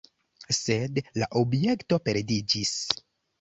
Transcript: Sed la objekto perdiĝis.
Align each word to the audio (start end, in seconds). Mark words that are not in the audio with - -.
Sed 0.59 0.97
la 1.23 1.27
objekto 1.41 2.01
perdiĝis. 2.09 2.73